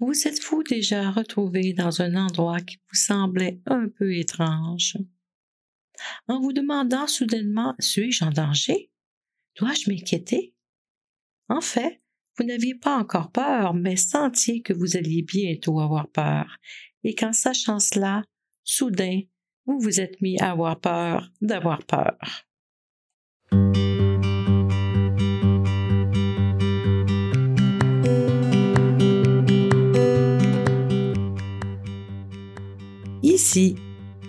[0.00, 4.96] Vous êtes-vous déjà retrouvé dans un endroit qui vous semblait un peu étrange?
[6.28, 8.92] En vous demandant soudainement Suis-je en danger?
[9.56, 10.54] Dois-je m'inquiéter?
[11.48, 12.00] En fait,
[12.38, 16.58] vous n'aviez pas encore peur, mais sentiez que vous alliez bientôt avoir peur,
[17.02, 18.22] et qu'en sachant cela,
[18.62, 19.22] soudain,
[19.66, 22.47] vous vous êtes mis à avoir peur d'avoir peur.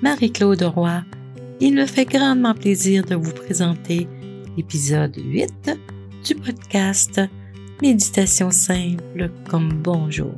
[0.00, 1.02] Marie-Claude Roy,
[1.60, 4.06] il me fait grandement plaisir de vous présenter
[4.56, 5.76] l'épisode 8
[6.24, 7.20] du podcast
[7.82, 10.34] Méditation simple comme bonjour.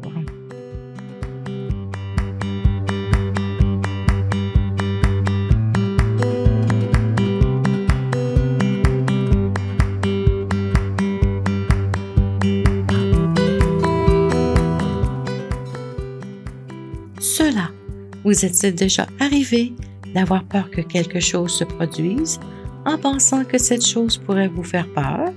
[18.31, 19.73] Vous êtes déjà arrivé
[20.15, 22.39] d'avoir peur que quelque chose se produise
[22.87, 25.33] en pensant que cette chose pourrait vous faire peur?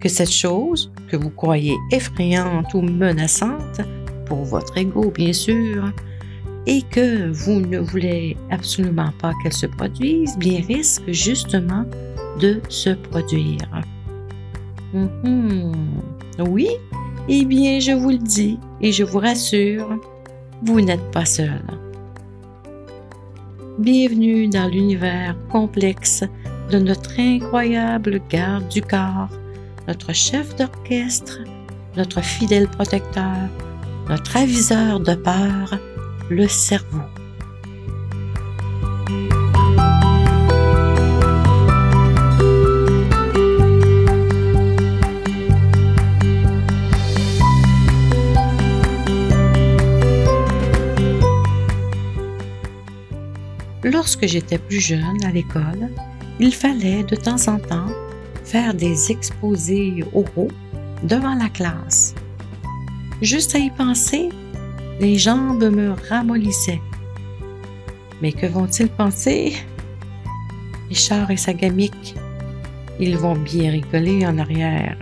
[0.00, 3.80] Que cette chose, que vous croyez effrayante ou menaçante,
[4.26, 5.92] pour votre ego bien sûr,
[6.66, 11.84] et que vous ne voulez absolument pas qu'elle se produise, bien risque justement
[12.40, 13.68] de se produire.
[14.92, 15.74] Mm-hmm.
[16.48, 16.70] Oui,
[17.28, 20.00] eh bien je vous le dis et je vous rassure,
[20.64, 21.60] vous n'êtes pas seul.
[23.78, 26.22] Bienvenue dans l'univers complexe
[26.70, 29.28] de notre incroyable garde du corps,
[29.88, 31.40] notre chef d'orchestre,
[31.96, 33.48] notre fidèle protecteur,
[34.08, 35.78] notre aviseur de peur,
[36.30, 37.02] le cerveau.
[54.02, 55.88] Lorsque j'étais plus jeune à l'école,
[56.40, 57.86] il fallait de temps en temps
[58.42, 60.50] faire des exposés oraux
[61.04, 62.12] devant la classe.
[63.20, 64.30] Juste à y penser,
[64.98, 66.80] les jambes me ramollissaient.
[68.20, 69.54] Mais que vont-ils penser?
[70.88, 72.16] Richard et sa gamique,
[72.98, 74.98] ils vont bien rigoler en arrière.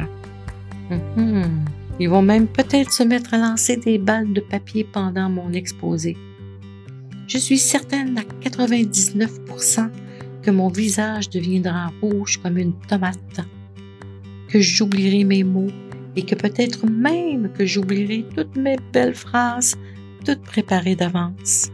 [0.90, 1.64] Mhm.
[2.00, 6.18] Ils vont même peut-être se mettre à lancer des balles de papier pendant mon exposé.
[7.30, 9.88] Je suis certaine à 99%
[10.42, 13.40] que mon visage deviendra rouge comme une tomate,
[14.48, 15.70] que j'oublierai mes mots
[16.16, 19.76] et que peut-être même que j'oublierai toutes mes belles phrases,
[20.26, 21.70] toutes préparées d'avance.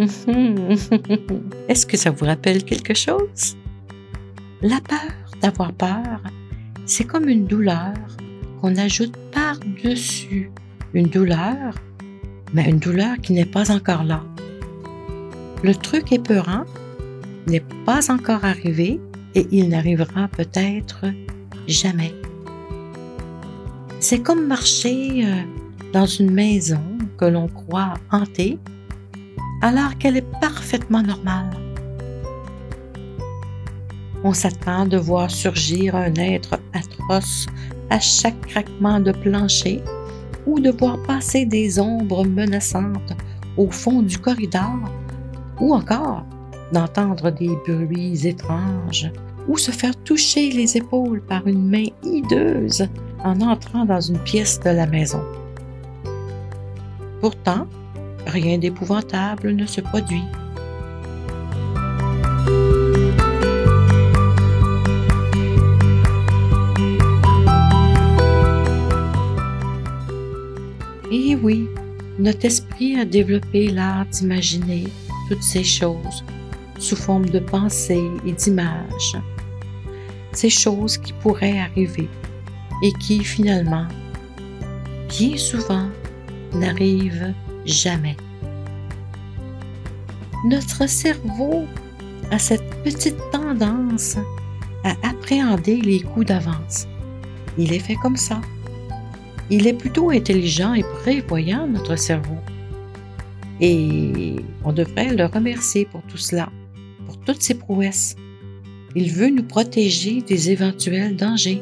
[1.68, 3.58] Est-ce que ça vous rappelle quelque chose?
[4.64, 6.24] La peur d'avoir peur,
[6.88, 7.94] c'est comme une douleur
[8.59, 10.50] qu'on ajoute par-dessus.
[10.96, 11.75] Une douleur
[12.54, 14.24] mais une douleur qui n'est pas encore là.
[15.64, 16.64] Le truc épeurant
[17.48, 19.00] n'est pas encore arrivé
[19.36, 21.06] et il n'arrivera peut-être
[21.68, 22.14] jamais.
[24.00, 25.42] C'est comme marcher euh,
[25.94, 26.82] dans une maison
[27.18, 28.58] que l'on croit hantée
[29.62, 31.50] alors qu'elle est parfaitement normale.
[34.24, 37.48] On s'attend de voir surgir un être atroce
[37.90, 39.81] à chaque craquement de plancher
[40.50, 43.14] ou de voir passer des ombres menaçantes
[43.56, 44.80] au fond du corridor,
[45.60, 46.26] ou encore
[46.74, 49.12] d'entendre des bruits étranges,
[49.48, 52.88] ou se faire toucher les épaules par une main hideuse
[53.24, 55.22] en entrant dans une pièce de la maison.
[57.22, 57.68] Pourtant,
[58.26, 60.24] rien d'épouvantable ne se produit.
[71.12, 71.68] Et oui,
[72.20, 74.86] notre esprit a développé l'art d'imaginer
[75.28, 76.24] toutes ces choses
[76.78, 79.18] sous forme de pensées et d'images.
[80.31, 82.08] Ces choses qui pourraient arriver
[82.84, 83.88] et qui finalement,
[85.08, 85.89] bien souvent,
[86.54, 87.33] n'arrivent
[87.66, 88.16] jamais.
[90.45, 91.66] Notre cerveau
[92.31, 94.18] a cette petite tendance
[94.83, 96.88] à appréhender les coups d'avance.
[97.57, 98.39] Il est fait comme ça.
[99.50, 102.38] Il est plutôt intelligent et prévoyant, notre cerveau.
[103.62, 104.36] Et
[104.66, 106.50] on devrait le remercier pour tout cela,
[107.06, 108.16] pour toutes ses prouesses.
[108.96, 111.62] Il veut nous protéger des éventuels dangers.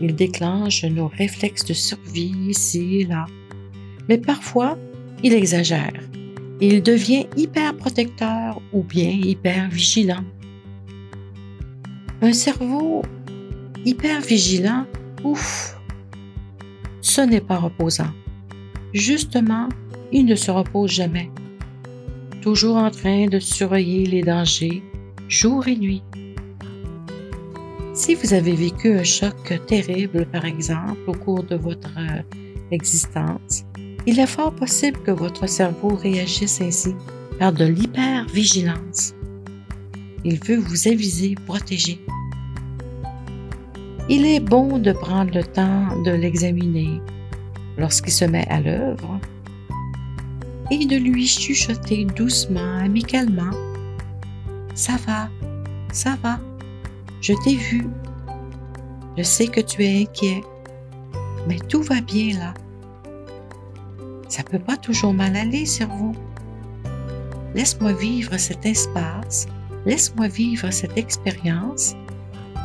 [0.00, 3.26] Il déclenche nos réflexes de survie ici et là.
[4.08, 4.78] Mais parfois,
[5.22, 5.94] il exagère.
[6.60, 10.24] Il devient hyper protecteur ou bien hyper vigilant.
[12.22, 13.02] Un cerveau
[13.84, 14.84] hyper vigilant,
[15.24, 15.76] ouf,
[17.00, 18.12] ce n'est pas reposant.
[18.96, 19.68] Justement,
[20.10, 21.30] il ne se repose jamais,
[22.40, 24.82] toujours en train de surveiller les dangers,
[25.28, 26.02] jour et nuit.
[27.92, 32.22] Si vous avez vécu un choc terrible, par exemple, au cours de votre euh,
[32.70, 33.66] existence,
[34.06, 36.94] il est fort possible que votre cerveau réagisse ainsi
[37.38, 39.12] par de l'hypervigilance.
[40.24, 42.00] Il veut vous aviser, protéger.
[44.08, 47.02] Il est bon de prendre le temps de l'examiner
[47.78, 49.20] lorsqu'il se met à l'œuvre
[50.70, 53.52] et de lui chuchoter doucement, amicalement.
[54.74, 55.28] Ça va,
[55.92, 56.38] ça va,
[57.20, 57.86] je t'ai vu.
[59.16, 60.42] Je sais que tu es inquiet,
[61.48, 62.54] mais tout va bien là.
[64.28, 66.12] Ça peut pas toujours mal aller, cerveau.
[67.54, 69.46] Laisse-moi vivre cet espace,
[69.86, 71.94] laisse-moi vivre cette expérience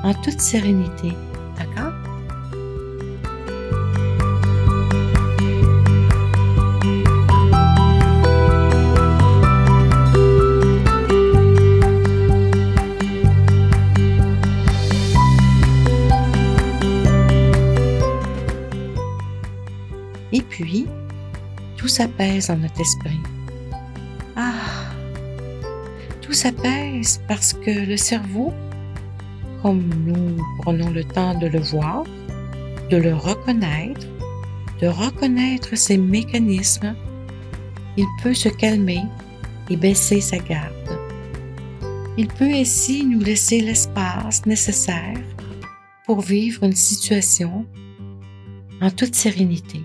[0.04, 1.14] en toute sérénité,
[1.58, 2.01] d'accord?
[21.92, 23.20] S'apaise dans notre esprit.
[24.36, 24.54] Ah,
[26.22, 28.54] tout s'apaise parce que le cerveau,
[29.62, 32.04] comme nous prenons le temps de le voir,
[32.90, 34.08] de le reconnaître,
[34.82, 36.96] de reconnaître ses mécanismes,
[37.98, 39.04] il peut se calmer
[39.70, 40.74] et baisser sa garde.
[42.18, 45.20] Il peut ainsi nous laisser l'espace nécessaire
[46.06, 47.66] pour vivre une situation
[48.82, 49.82] en toute sérénité.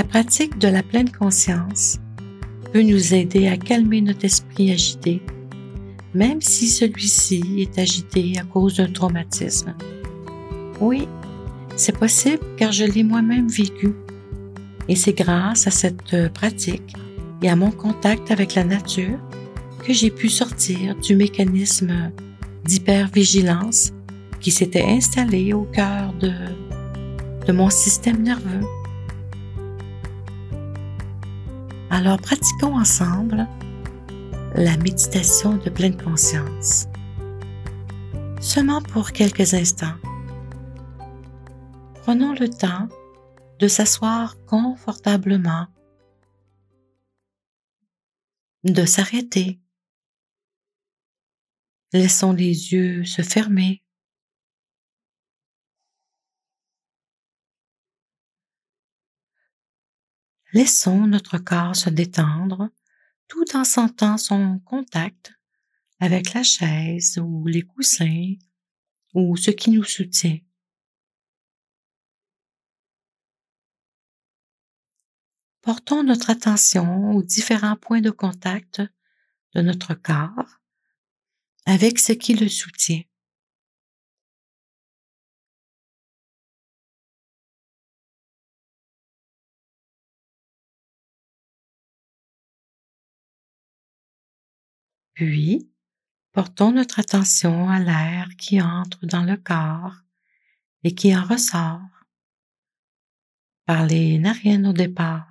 [0.00, 1.98] La pratique de la pleine conscience
[2.72, 5.20] peut nous aider à calmer notre esprit agité,
[6.14, 9.74] même si celui-ci est agité à cause d'un traumatisme.
[10.80, 11.06] Oui,
[11.76, 13.92] c'est possible car je l'ai moi-même vécu.
[14.88, 16.94] Et c'est grâce à cette pratique
[17.42, 19.18] et à mon contact avec la nature
[19.86, 22.10] que j'ai pu sortir du mécanisme
[22.64, 23.92] d'hypervigilance
[24.40, 26.32] qui s'était installé au cœur de,
[27.46, 28.64] de mon système nerveux.
[31.92, 33.48] Alors pratiquons ensemble
[34.54, 36.86] la méditation de pleine conscience.
[38.40, 39.96] Seulement pour quelques instants.
[42.02, 42.88] Prenons le temps
[43.58, 45.66] de s'asseoir confortablement,
[48.62, 49.60] de s'arrêter.
[51.92, 53.82] Laissons les yeux se fermer.
[60.52, 62.70] Laissons notre corps se détendre
[63.28, 65.32] tout en sentant son contact
[66.00, 68.34] avec la chaise ou les coussins
[69.14, 70.38] ou ce qui nous soutient.
[75.62, 78.82] Portons notre attention aux différents points de contact
[79.54, 80.60] de notre corps
[81.64, 83.02] avec ce qui le soutient.
[95.20, 95.70] Puis,
[96.32, 99.96] portons notre attention à l'air qui entre dans le corps
[100.82, 102.06] et qui en ressort
[103.66, 105.29] par les narines au départ.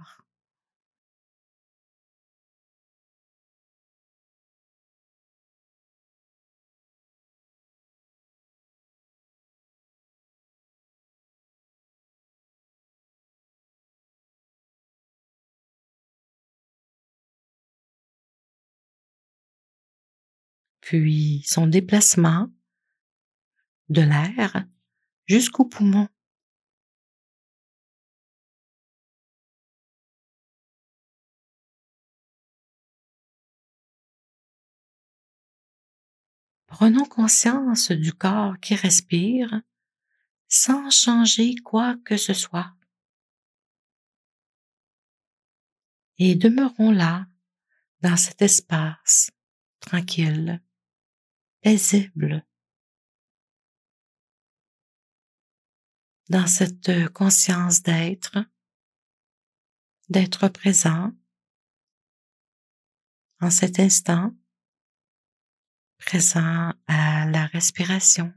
[20.90, 22.48] Puis son déplacement
[23.90, 24.66] de l'air
[25.28, 26.08] jusqu'au poumon.
[36.66, 39.62] Prenons conscience du corps qui respire
[40.48, 42.74] sans changer quoi que ce soit.
[46.18, 47.28] Et demeurons là,
[48.02, 49.30] dans cet espace
[49.82, 50.60] tranquille
[51.62, 52.46] paisible
[56.30, 58.38] dans cette conscience d'être,
[60.10, 61.12] d'être présent
[63.42, 64.34] en cet instant
[66.00, 68.34] présent à la respiration.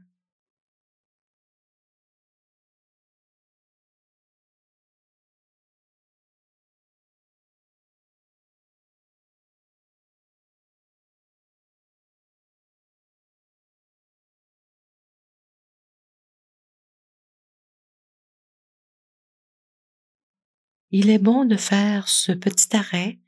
[20.95, 23.19] Il est bon de faire ce petit arrêt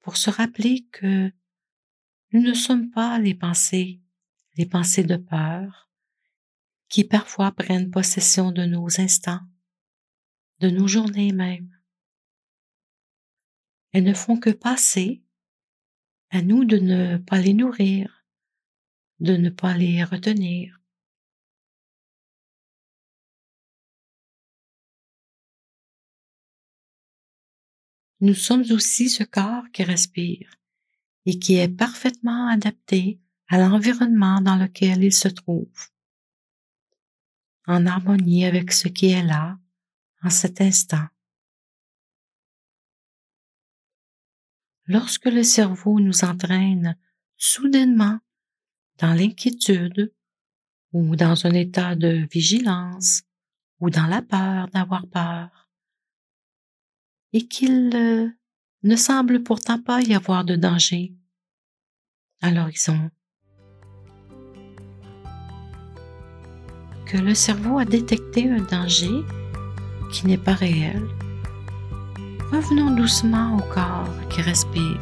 [0.00, 1.32] pour se rappeler que
[2.32, 4.02] nous ne sommes pas les pensées,
[4.58, 5.90] les pensées de peur,
[6.90, 9.40] qui parfois prennent possession de nos instants,
[10.58, 11.74] de nos journées même.
[13.92, 15.24] Elles ne font que passer,
[16.28, 18.26] à nous de ne pas les nourrir,
[19.20, 20.79] de ne pas les retenir.
[28.22, 30.54] Nous sommes aussi ce corps qui respire
[31.24, 35.88] et qui est parfaitement adapté à l'environnement dans lequel il se trouve,
[37.66, 39.58] en harmonie avec ce qui est là
[40.22, 41.06] en cet instant.
[44.86, 46.98] Lorsque le cerveau nous entraîne
[47.36, 48.18] soudainement
[48.98, 50.12] dans l'inquiétude
[50.92, 53.22] ou dans un état de vigilance
[53.78, 55.59] ou dans la peur d'avoir peur,
[57.32, 58.28] et qu'il euh,
[58.82, 61.14] ne semble pourtant pas y avoir de danger
[62.42, 63.10] à l'horizon.
[67.06, 69.24] Que le cerveau a détecté un danger
[70.12, 71.02] qui n'est pas réel.
[72.52, 75.00] Revenons doucement au corps qui respire,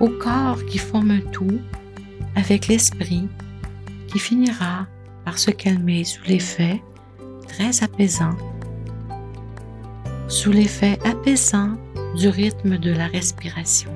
[0.00, 1.60] au corps qui forme un tout
[2.34, 3.28] avec l'esprit
[4.08, 4.86] qui finira
[5.24, 6.82] par se calmer sous l'effet
[7.48, 8.36] très apaisant
[10.32, 11.76] sous l'effet apaisant
[12.16, 13.90] du rythme de la respiration.